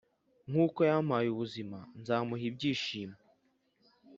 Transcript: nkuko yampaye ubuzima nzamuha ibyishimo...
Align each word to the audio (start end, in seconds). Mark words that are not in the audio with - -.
nkuko 0.49 0.79
yampaye 0.89 1.27
ubuzima 1.31 1.77
nzamuha 1.99 2.43
ibyishimo... 2.49 3.17